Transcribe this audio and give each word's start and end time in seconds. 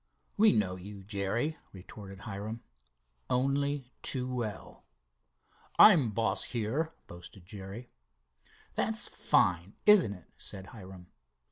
"We 0.35 0.51
know 0.51 0.77
you, 0.77 1.03
Jerry," 1.03 1.59
retorted 1.71 2.21
Hiram, 2.21 2.63
"only 3.29 3.93
too 4.01 4.27
well." 4.27 4.83
"I'm 5.77 6.09
boss 6.09 6.45
here," 6.45 6.91
boasted 7.05 7.45
Jerry. 7.45 7.91
"That's 8.73 9.07
fine, 9.07 9.75
isn't 9.85 10.15
it?" 10.15 10.25
said 10.39 10.65
Hiram. 10.73 11.11